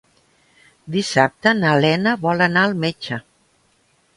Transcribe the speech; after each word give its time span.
Dissabte 0.95 1.53
na 1.59 1.73
Lena 1.83 2.15
vol 2.27 2.41
anar 2.47 2.65
al 2.71 2.77
metge. 2.87 3.21